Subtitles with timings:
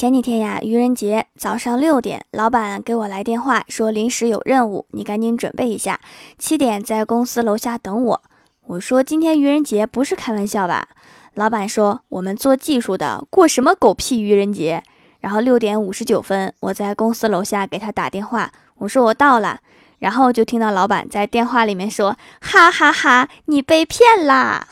[0.00, 6.00] 前几天呀，愚人节早上六点，老板给我来电话说临时有任务，你赶紧准备一下，
[6.38, 8.22] 七点在公司楼下等我。
[8.62, 10.88] 我说今天愚人节不是开玩笑吧？
[11.34, 14.82] 老板说我们做技术的过什么狗屁愚人节？
[15.18, 19.60] 然后六点五十九分，我在公司楼下给他打电话，我说我到了，
[19.98, 24.66] 然后就听到老板在电话里面说哈哈哈，你被骗啦！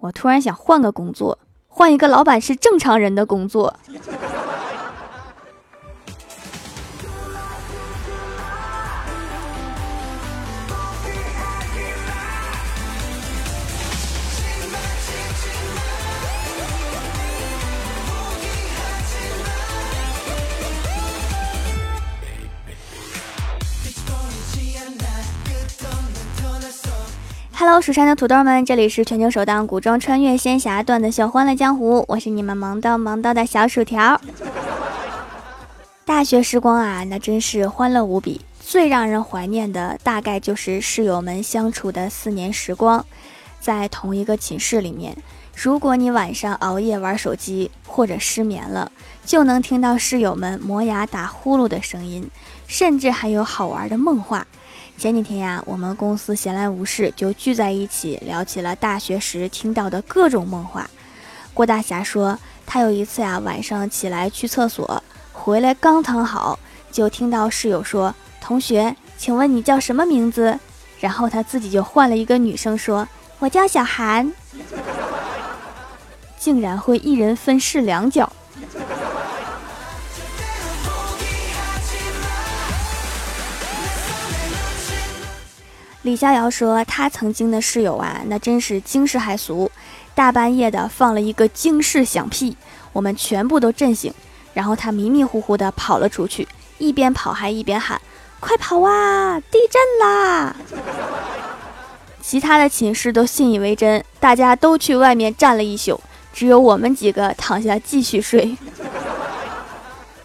[0.00, 1.38] 我突然想换个工作。
[1.74, 3.74] 换一个老板是正常人的工作。
[27.64, 34.20] Hello，蜀山的土豆们，这里是全球首档古装穿越仙侠段子秀《欢乐江湖》，我是你们萌到萌到的小薯条。
[36.04, 43.06] 大学时光啊，那真是欢乐无比，最让人怀念的大概就是室友们相处的四年时光。
[43.60, 45.16] 在同一个寝室里面，
[45.54, 48.90] 如果你晚上熬夜玩手机或者失眠了，
[49.24, 52.28] 就能听到室友们磨牙打呼噜的声音，
[52.66, 54.44] 甚至还有好玩的梦话。
[54.98, 60.88] 前几天呀，我们公司闲来无事，就聚在一起聊起了大学时听到的各种梦话。
[61.52, 66.58] 郭大侠说，他有一次呀，晚上起来去厕所，回来刚躺好，
[66.92, 70.56] 就听到室友说：“同学，请问你叫什么名字？”
[71.00, 73.08] 然后他自己就换了一个女生说
[73.40, 74.32] ：“我叫小韩。”
[76.38, 78.32] 竟然会一人分饰两角。
[86.02, 89.70] 李逍遥说：“他曾经的室友啊，那真是惊世骇俗，
[90.16, 92.56] 大半夜的放了一个惊世响屁，
[92.92, 94.12] 我们全部都震醒。
[94.52, 98.00] 然后他迷迷糊糊的跑了出去，一边跑还一边喊
[98.40, 100.56] ：‘快跑啊，地震啦！’
[102.20, 106.00] 其他的寝室都信以为真，大家都去外面站了一宿，
[106.32, 108.56] 只有我们几个躺下继续睡。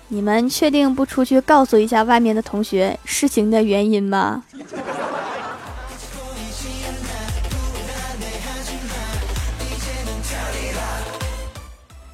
[0.07, 4.43] 你们确定不出去告诉一下外面的同学事情的原因吗？”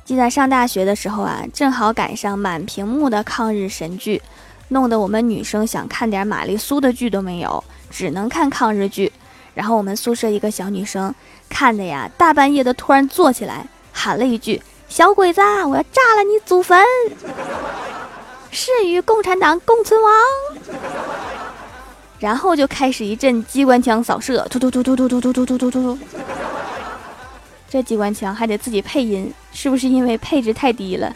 [0.05, 4.21] 记得上大学的时候啊，正好赶上满屏幕的抗日神剧，
[4.67, 9.11] 弄得我们女生想看点玛丽苏的剧都没有，只能看抗日剧。
[9.53, 11.13] 然后我们宿舍一个小女生
[11.47, 16.85] 看的呀，大半夜的突然坐起来喊了一句：“小鬼子，我要炸了你祖坟，
[18.51, 20.11] 誓与共产党共存亡。”
[22.19, 25.99] 然后就开始一阵机关枪扫射，突突突突突突突突突突突。
[27.69, 31.15] 这机关枪还得自己配音，是不是因为配置太低了？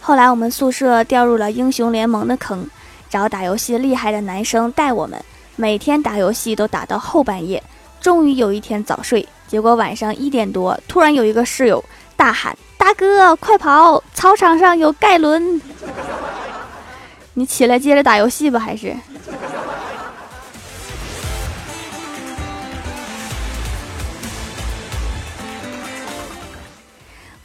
[0.00, 2.68] 后来我们宿舍掉入了英雄联盟的坑，
[3.08, 5.22] 找打游戏厉害的男生带我们，
[5.56, 7.62] 每天打游戏都打到后半夜。
[8.00, 11.84] 终于有一天早睡，结果晚上一点多，突然有一个室友
[12.16, 14.02] 大喊：“大哥，快跑！
[14.14, 15.60] 操场上有盖伦！”
[17.34, 18.96] 你起来接着打游戏吧，还是？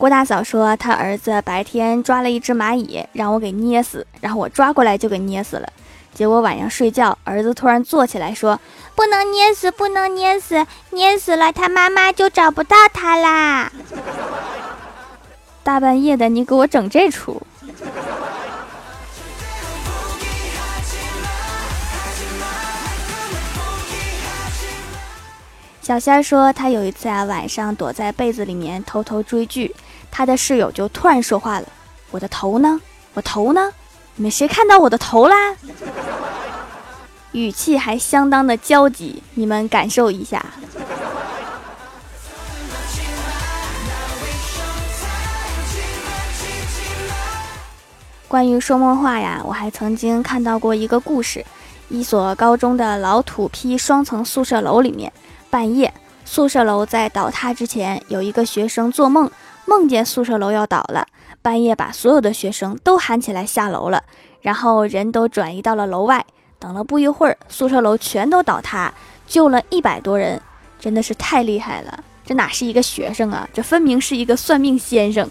[0.05, 5.67] 郭大嫂说，她儿子白天抓了一只蚂蚁，让我给捏死，然后我抓过来就给捏死了。
[6.13, 8.59] 结果晚上睡觉，儿子突然坐起来说
[8.93, 13.71] ：“不能捏死，不能捏死，捏死了他妈妈就找不到他啦！
[15.65, 17.41] ”大半夜的，你给我整这出！
[25.81, 29.75] 小仙儿说，他有一次啊，晚上躲在被子里面偷偷追剧，
[30.17, 31.67] 他的室友就突然说话了
[32.09, 32.79] ：“我的头呢？
[33.15, 33.69] 我头呢？
[34.15, 35.35] 你们谁看到我的头啦？”
[37.33, 40.45] 语气还相当的焦急，你们感受一下。
[48.29, 51.45] 关于说梦话呀，我还曾经看到过一个故事：
[51.89, 55.11] 一所高中的老土坯双层宿舍楼里面。
[55.49, 59.29] 半夜，宿舍楼在倒塌之前，有一个学生做梦，
[59.65, 61.07] 梦见宿舍楼要倒了。
[61.41, 64.03] 半夜把所有的学生都喊起来下楼了，
[64.41, 66.25] 然后人都转移到了楼外。
[66.57, 68.93] 等了不一会儿，宿舍楼全都倒塌，
[69.27, 70.41] 救了一百多人，
[70.79, 72.03] 真的是太厉害了！
[72.25, 75.29] 这哪是一个学生啊，这分明是一个算命先生。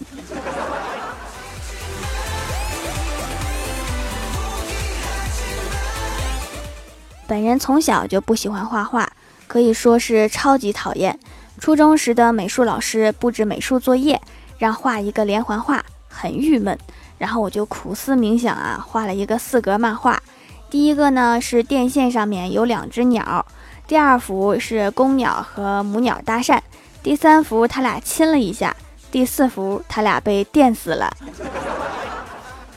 [7.27, 9.11] 本人从小就不喜欢画画。
[9.47, 11.19] 可以说是超级讨厌。
[11.59, 14.21] 初中时的美术老师布置美术作业，
[14.57, 16.77] 让画一个连环画，很郁闷。
[17.17, 20.21] 然后我就苦思冥想啊，画了一个四格漫画。
[20.69, 23.45] 第一个呢是电线上面有两只鸟，
[23.87, 26.59] 第二幅是公鸟和母鸟搭讪，
[27.01, 28.75] 第三幅他俩亲了一下，
[29.09, 31.15] 第四幅他俩被电死了。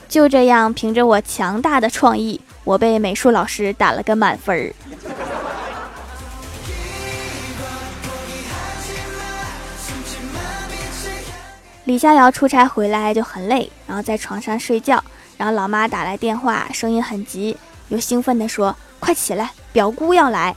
[0.07, 4.73] 就这样，凭着我强大的创意，我被美术老师打了个满分儿。
[11.89, 15.03] 李逍遥出差回来就很累，然后在床上睡觉。
[15.37, 17.57] 然后老妈打来电话，声音很急，
[17.87, 20.55] 又兴奋地说：“快起来，表姑要来。”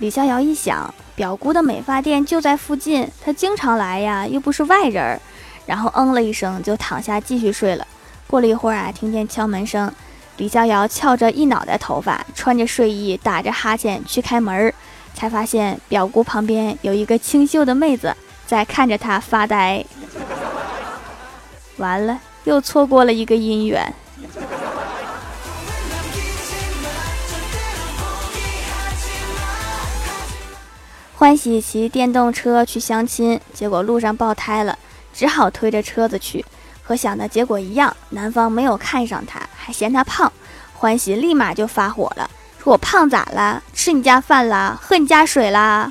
[0.00, 5.18] 李逍遥一想，表姑的美发店就在附近，她经常来呀，又不是外人儿。
[5.64, 7.86] 然后嗯了一声，就躺下继续睡了。
[8.26, 9.90] 过了一会儿啊，听见敲门声，
[10.36, 14.74] 李逍遥翘着一脑袋头发，穿着睡衣，打着哈欠去开门儿，
[15.14, 18.14] 才发现表姑旁边有一个清秀的妹子
[18.46, 19.82] 在看着他发呆。
[21.76, 23.92] 完了，又错过了一个姻缘。
[31.18, 34.78] 欢喜骑电动车去相亲，结果路上爆胎了，
[35.14, 36.44] 只好推着车子去。
[36.82, 40.30] 和想的结果一样，男方没有看上他，还嫌他胖。
[40.74, 42.30] 欢喜立马就发火了，
[42.62, 43.62] 说我胖咋了？
[43.72, 44.78] 吃你家饭啦？
[44.82, 45.90] 喝你家水啦？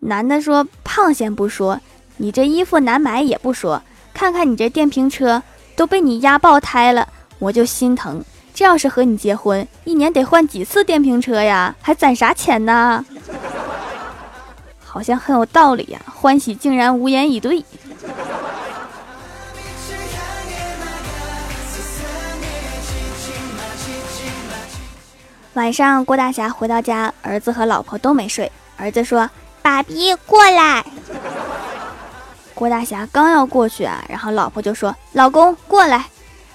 [0.00, 1.78] 男的说胖先不说，
[2.16, 3.82] 你这衣服难买也不说。
[4.20, 5.42] 看看你这电瓶车
[5.74, 7.08] 都被你压爆胎了，
[7.38, 8.22] 我就心疼。
[8.52, 11.74] 这要是和你结婚，一年得换几次电瓶车呀？
[11.80, 13.02] 还攒啥钱呢？
[14.84, 15.98] 好像很有道理呀。
[16.04, 17.64] 欢喜竟然无言以对。
[25.54, 28.52] 晚上，郭大侠回到家，儿子和老婆都没睡。
[28.76, 29.30] 儿子说
[29.62, 30.84] ：“爸比，过来。”
[32.60, 36.04] 郭大侠刚要过去啊，然后老婆就说：“老公过来。”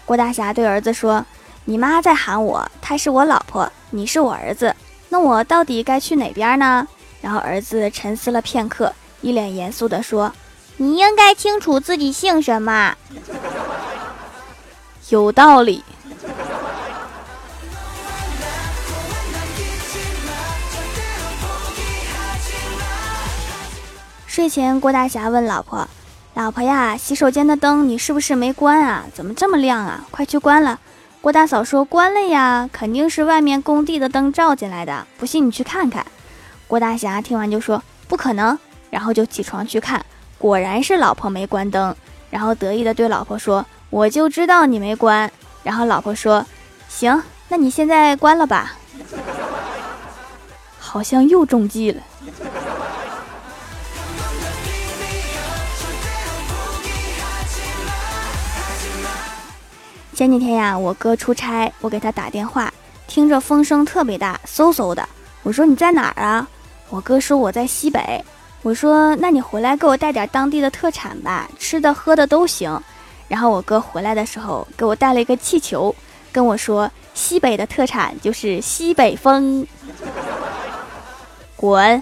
[0.06, 1.26] 郭大侠对儿子说
[1.66, 4.76] ：“你妈在喊我，她是我老婆，你是我儿子，
[5.10, 6.88] 那我到底该去哪边呢？”
[7.22, 10.32] 然后儿子沉思了片刻，一脸严肃地说
[10.78, 12.96] ：“你应该清楚自己姓什么。”
[15.10, 15.84] 有道理。
[24.28, 25.88] 睡前，郭大侠问老婆
[26.36, 29.06] ：“老婆呀，洗手间的灯你是不是没关啊？
[29.14, 30.06] 怎么这么亮啊？
[30.12, 30.80] 快去关了。”
[31.22, 36.06] 郭大嫂说：“关了呀，肯定是外面工地的灯照进来的，不信你去看看。”
[36.68, 38.60] 郭大侠听完就说：“不可能。”
[38.92, 40.06] 然后就起床去看，
[40.38, 41.96] 果然是老婆没关灯，
[42.30, 45.32] 然后得意的对老婆说：“我就知道你没关。”
[45.64, 46.46] 然后老婆说
[46.90, 48.74] ：“行，那你现在关了吧。”
[50.78, 52.02] 好像又中计了。
[60.16, 62.74] 前几天呀，我哥出差，我给他打电话，
[63.06, 65.06] 听着风声特别大，嗖嗖的。
[65.44, 66.48] 我说你在哪儿啊？
[66.90, 68.24] 我哥说我在西北。
[68.62, 72.82] 我说那你回来给我带点当地的特产吧，吃的喝的都行。
[73.28, 75.94] 然后我哥回来的时候给我带了一个气球，
[76.32, 79.68] 跟我说西北的特产就是西北风。
[81.58, 82.02] 滚。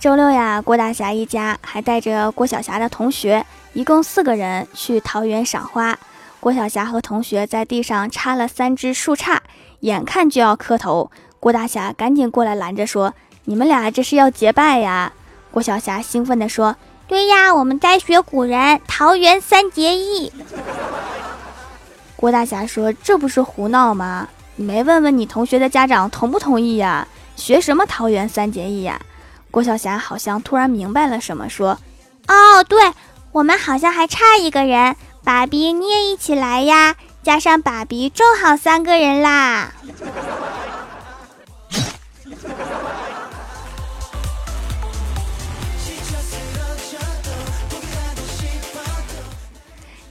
[0.00, 5.98] 周六呀，郭大侠一家还带着郭晓霞的同学，一共四个人去桃园赏花。
[6.38, 9.38] 郭晓霞和同学在地上插了三枝树杈，
[9.80, 13.12] 眼看就要磕头，郭大侠赶紧过来拦着说
[13.46, 15.12] ：“你们俩这是要结拜呀？”
[15.50, 16.76] 郭晓霞兴奋地说
[17.08, 20.32] ：“对呀，我们在学古人，桃园三结义。”
[22.14, 24.28] 郭大侠说：“这不是胡闹吗？
[24.54, 27.08] 你没问问你同学的家长同不同意呀？
[27.34, 29.00] 学什么桃园三结义呀？”
[29.58, 31.76] 郭晓霞好像突然明白了什么，说
[32.30, 32.78] ：“哦，对，
[33.32, 39.72] 我们好像还差一个人，爸比你也一起来呀，加上爸比正好三个人啦。”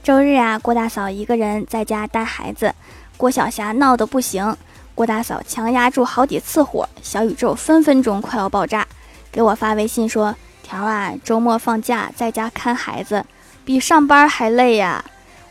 [0.02, 2.74] 周日啊，郭大嫂一个人在家带孩子，
[3.16, 4.54] 郭晓霞闹得不行，
[4.94, 8.86] 郭大嫂强压住好几次火，小宇宙分分钟快要爆炸。
[9.30, 13.24] 给我发微信说：“条啊，周末放假在家看孩子，
[13.64, 15.04] 比上班还累呀。”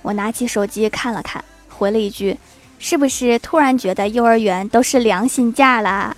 [0.03, 2.37] 我拿起手机看了看，回了一句
[2.79, 6.15] ：“是不是突然觉得幼儿园都是良心价啦？”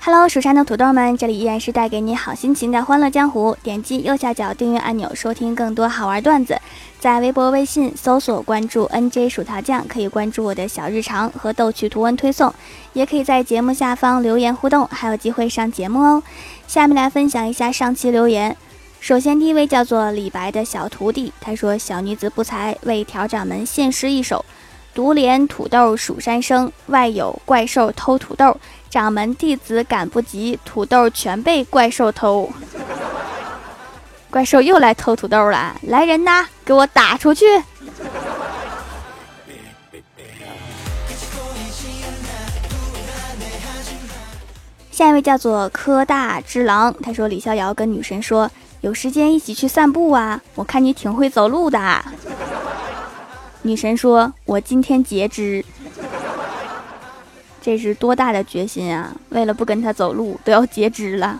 [0.00, 3.56] Hello，蜀山的土豆们，这里依然是带给你好心情的欢乐江湖。
[3.62, 6.56] 点击右下角订阅按钮，收听更多好玩段子。
[7.00, 12.54] 在微博、微信搜索关注 NJ 薯条酱，可以关注我的小日常和逗趣图文推送，
[12.92, 16.22] 也可以在节目下方留言互动，还有机会上节目哦。
[16.66, 18.56] 下面来分享一下上期留言。
[19.00, 24.44] 首先，第一位叫做李白的小徒弟，他说：“小女子不才，为调掌门献诗一首。
[24.94, 28.56] 独怜土豆蜀山生，外有怪兽偷土豆。”
[28.88, 32.50] 掌门弟子赶不及，土豆全被怪兽偷。
[34.30, 37.44] 怪兽又来偷土豆了，来人呐，给我打出去！
[44.90, 51.78] 下一位叫做科大之狼，他说李逍遥跟女神说有时间一起去散步啊，我看你挺会走路的。
[53.68, 55.62] 女神说，我今天截肢。
[57.60, 59.14] 这是多大的决心啊！
[59.28, 61.38] 为了不跟他走路，都要截肢了。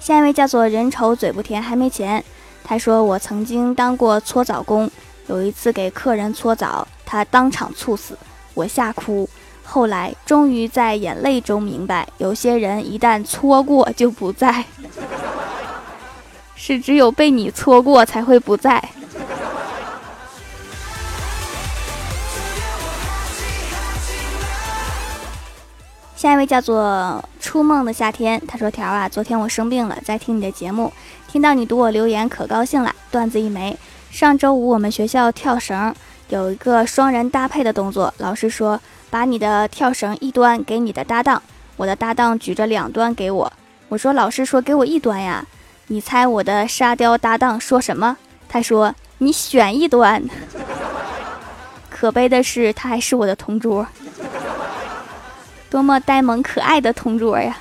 [0.00, 2.24] 下一位叫做人丑嘴不甜，还没钱。
[2.64, 4.90] 他说：“我曾经当过搓澡工，
[5.26, 8.16] 有一次给客人搓澡，他当场猝死，
[8.54, 9.28] 我吓哭。
[9.62, 14.64] 后来终于在眼泪中明白，有些人一旦搓过就不在，
[16.62, 18.84] 是只有被你搓过才会不在。”
[26.14, 30.92] 下一位叫做初梦的夏天，他说：“条啊，昨天我生病了，在听你的节目，
[31.26, 32.94] 听到你读我留言，可高兴了。
[33.10, 33.74] 段子一枚。
[34.10, 35.94] 上周五我们学校跳绳，
[36.28, 41.42] 有一个双人搭配的动作，老师说把你的跳绳一端给你的搭档，
[41.78, 43.50] 我的搭档举着两端给我。
[43.88, 45.42] 我说老师说给我一端呀，
[45.92, 48.16] 你猜我的沙雕搭档说什么？
[48.48, 50.22] 他说你选一端。
[51.90, 53.84] 可悲的是，他还是我的同桌。”
[55.68, 57.58] 多么呆萌可爱的同桌呀！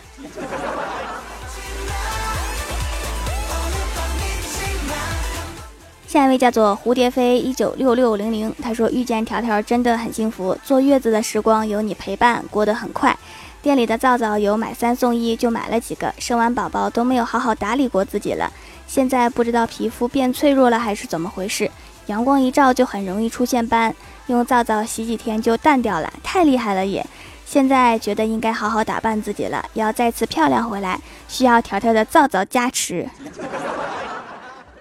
[6.07, 13.17] 下一位叫做蝴蝶飞一九六六零零，他说遇见条条真的很幸福，坐月子的时光有你陪伴，过得很快。
[13.61, 16.13] 店里的皂皂有买三送一，就买了几个。
[16.17, 18.51] 生完宝宝都没有好好打理过自己了，
[18.87, 21.69] 现在不知道皮肤变脆弱了还是怎么回事，
[22.05, 23.93] 阳光一照就很容易出现斑，
[24.27, 27.05] 用皂皂洗几天就淡掉了，太厉害了也。
[27.45, 33.09] 现在觉得应该好好打扮自己了，要再次漂亮回来，需要条条的皂皂加持。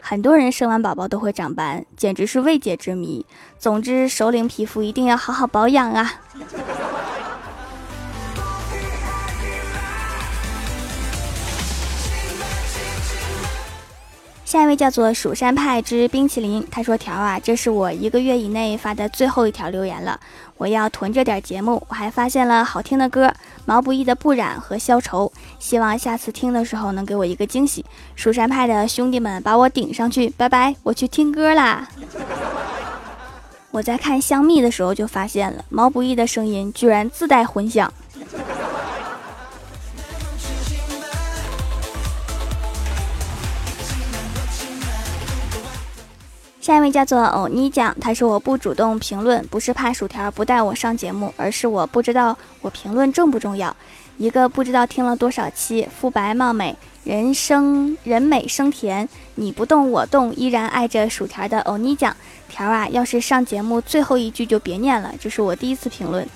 [0.01, 3.27] 很多人生完宝宝都会长斑，简直是未解之谜。
[3.59, 6.15] 总之，首领皮肤一定要好好保养啊。
[14.49, 20.19] 下一位叫做蜀山派之冰淇淋，他说：“条啊，这是我一个月以内发的最后一条留言了，
[20.57, 21.85] 我要囤着点节目。
[21.87, 23.31] 我还发现了好听的歌，
[23.67, 27.85] 毛不易的《不染》和《消愁》，希望下次听的时候能给我一个惊喜。
[28.17, 31.87] 蜀山派的兄弟们，把我顶上去，拜拜，我去听歌啦。
[33.71, 37.93] 我在看香蜜的时候就发现了，毛不易的声音居然自带混响。”
[46.69, 53.75] 下一位叫做欧尼酱，他说我不主动评论，不是怕薯条不带我上节目，而是我不知道我评论重不重要。
[54.19, 62.15] 一个不知道听了多少期肤白貌美，人生人美声甜，你不动我动，依然爱着薯条的欧尼酱
[62.51, 62.87] 条啊！
[62.89, 66.29] 要是上节目最后一句就别念了，这是我第一次评论。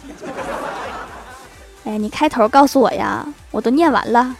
[1.84, 4.34] 哎，你开头告诉我呀，我都念完了。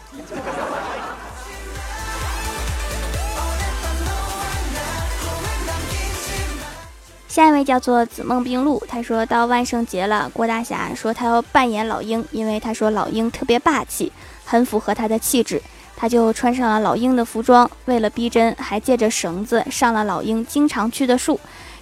[7.32, 14.12] 下一位叫做紫梦冰露，他说到万圣节了，郭大侠说他要扮演老鹰，因为他说老鹰特别霸气，
[14.44, 15.62] 很符合他的气质，
[15.96, 21.40] 他就穿上了老鹰的服装，为了逼真，还借着绳子上了老鹰经常去的树。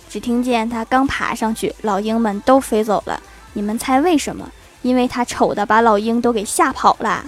[0.09, 3.21] 只听见他刚爬上去，老鹰们都飞走了。
[3.55, 4.49] 你们猜为什么？
[4.83, 7.25] 因为他丑的把老鹰都给吓跑了。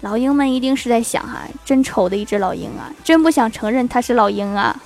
[0.00, 4.76] 老鹰们一定是在想哈，真丑的一只老鹰啊，真不想承认他是老鹰啊。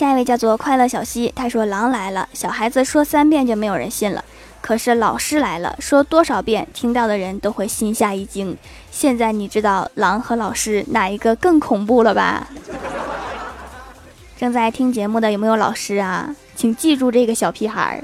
[0.00, 4.24] 下一位叫做快乐小溪，他说狼来了，小孩子说三遍就没有人信了，
[4.62, 8.56] 可是老师来了，说多少遍听到的人都会心下一惊。
[8.90, 12.48] 现在你知道狼和老师哪一个更恐怖了吧？
[14.38, 16.34] 正在听节目的有没有老师啊？
[16.56, 18.00] 请记住这个小屁孩儿。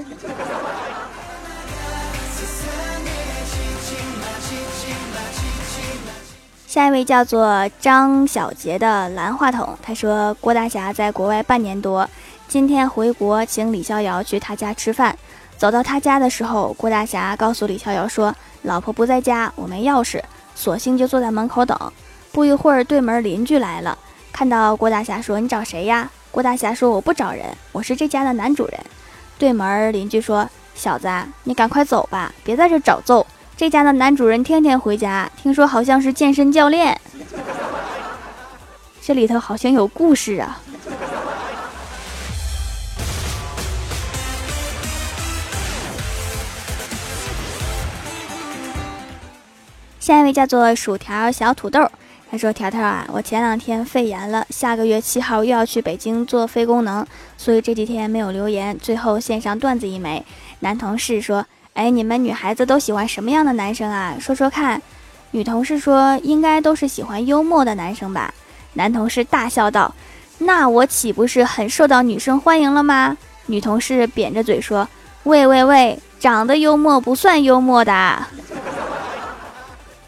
[6.76, 12.06] 下一位叫做张小杰的蓝话筒，他说郭大侠在国外半年多，
[12.48, 15.16] 今天回国，请李逍遥去他家吃饭。
[15.56, 20.20] 走到他家的时候，郭大侠告诉李逍遥说：“老婆不在家，我没钥匙，
[20.54, 21.92] 索性就坐在门口等。”
[22.30, 23.96] 不一会儿，对门邻居来了，
[24.30, 28.78] 看到郭大侠说：“你找谁呀？”郭大侠说：“我不找人，我是这家的男主人。”
[29.38, 31.08] 对门邻居说：“小子，
[31.44, 33.26] 你赶快走吧，别在这找揍。
[33.56, 37.00] 这家的男主人天天回家，听说好像是健身教练。
[39.00, 40.60] 这里头好像有故事啊。”
[49.98, 51.90] 下一位叫做薯条小土豆，
[52.30, 57.04] 他说：“条条啊，我前两天肺炎了，下个月七号又要去北京做肺功能，
[57.38, 58.78] 所以这几天没有留言。
[58.78, 60.22] 最后献上段子一枚。
[60.60, 61.44] 男同事说：
[61.76, 64.16] 哎，你们女孩子都喜欢什么样的男生啊？
[64.18, 64.80] 说说看。
[65.32, 68.32] 女同事说：应该都是喜欢幽默的男生吧。
[68.72, 69.94] 男同事大笑道：
[70.38, 73.14] 那我岂不是很受到女生欢迎了吗？
[73.44, 74.88] 女同事扁着嘴说：
[75.24, 78.26] 喂喂喂，长得幽默不算幽默的。”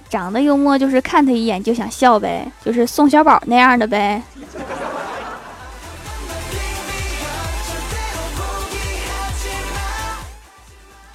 [0.09, 4.23] 长得幽默就是看他一眼就想笑呗，就是宋小宝那样的呗。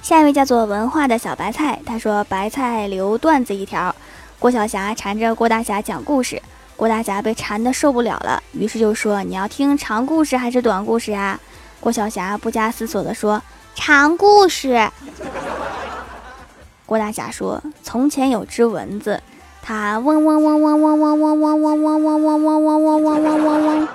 [0.04, 3.96] 下一位叫做文化的小白菜，他说：“白菜留段子一条，
[4.38, 6.42] 郭晓霞缠着郭大侠讲故事，
[6.76, 11.40] 郭大侠被缠的受不了了，于是就说：你要听长故事还是短故事呀？
[11.80, 13.40] 郭晓霞不加思索的说：
[13.74, 14.90] 长故事。
[16.84, 19.22] ”郭大侠说：“从前有只蚊子，
[19.62, 23.88] 它嗡嗡嗡嗡嗡嗡嗡嗡嗡嗡嗡嗡嗡嗡嗡嗡嗡嗡嗡。”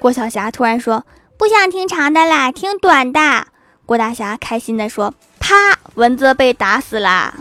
[0.00, 1.06] 郭晓霞突然说
[1.38, 3.46] ：“不想听长的啦，听短的。”
[3.86, 5.12] 郭大侠开心的说
[5.44, 5.78] ：“啪！
[5.96, 7.34] 蚊子被打死啦！”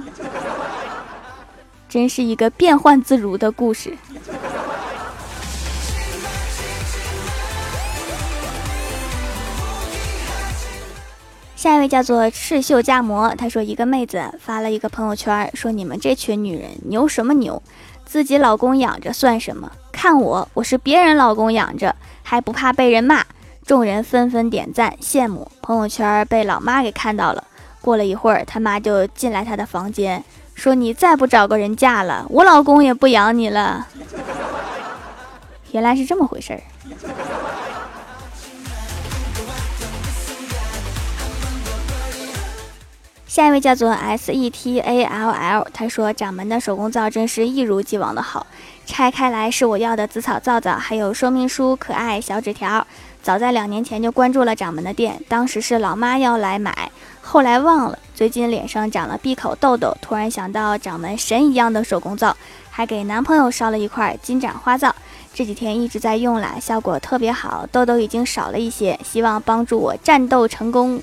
[1.88, 3.98] 真是一个变幻自如的故事。
[11.56, 17.64] 下一位叫做赤秀佳魔，他说一个妹子发了一个朋友圈，说你们这群女人牛什么牛，
[18.04, 19.72] 自己老公养着算什么？
[19.94, 23.24] 看我，我是别人老公养着，还不怕被人骂？
[23.66, 25.50] 众人纷纷点赞羡慕。
[25.62, 27.42] 朋友圈被老妈给看到了，
[27.84, 30.24] 过了一会儿，他妈就进来他的房间，
[30.56, 33.86] 说你再不找个人嫁了，我老公也不养你了。
[35.72, 36.62] 原来是这么回事儿。
[43.28, 48.46] 下一位叫做 S E T A L L，他说掌门的手工皂真是一如既往的好，
[48.86, 52.86] 拆开来是我要的紫草皂皂，还有说明书、可爱小纸条。
[53.24, 56.92] 早在两年前就关注了掌门的店，当时是老妈要来买，
[57.26, 57.98] 后来忘了。
[58.14, 62.36] 最近脸上长了闭口痘痘，突然想到掌门神一样的手工皂，
[62.70, 64.94] 还给男朋友烧了一块金盏花皂，
[65.34, 71.02] 这几天一直在用啦，效果特别好，痘痘已经少了一些，希望帮助我战斗成功。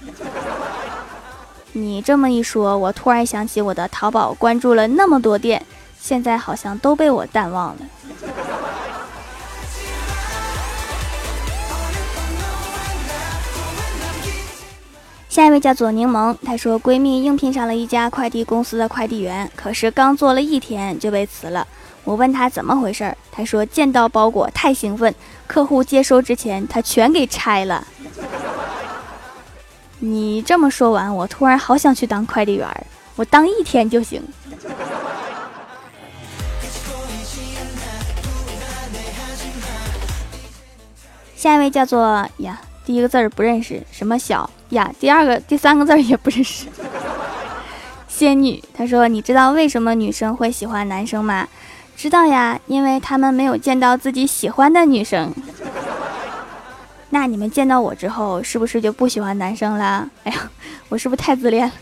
[1.73, 5.65] 你这么一说，我突然想起我的淘宝关注了那么多店，
[5.99, 7.79] 现在好像都被我淡忘了。
[15.31, 21.65] 下一位叫做柠檬，她说闺蜜应聘上了一家快递公司的快递员，可是刚做了一天就被辞了。
[22.03, 25.15] 我问她怎么回事，她说见到包裹太兴奋，
[25.47, 27.87] 客户接收之前她全给拆了。
[30.01, 32.67] 你这么说完，我突然好想去当快递员，
[33.15, 34.21] 我当一天就行。
[41.37, 44.93] 下一位叫做呀，第一个字不认识，什么小呀？
[44.99, 46.67] 第二个、第三个字也不认识。
[48.09, 51.47] 仙女，她说：“你知道为什么女生会喜欢男生吗？”
[51.97, 55.33] 知道呀，因为他们没有见到自己喜欢的女生。
[57.11, 60.11] 那你们见到我之后，是不是就不喜欢男生了？
[60.25, 60.51] 哎呀，
[60.89, 61.73] 我是不是太自恋了？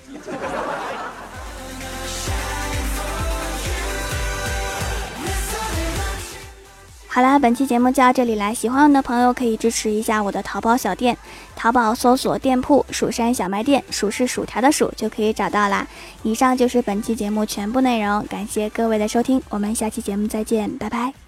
[7.18, 8.54] 好啦，本期节目就到这里啦。
[8.54, 11.18] 喜欢我的朋友可以支持一下我的淘宝小店，
[11.57, 15.85] 淘宝搜索店铺“蜀山小卖店”，数是薯条的数就可以找到啦。
[16.22, 21.27] 以上就是本期节目全部内容，感谢各位的收听，我们下期节目再见，拜拜。